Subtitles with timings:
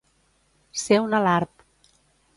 [0.85, 1.67] Ser un alarb.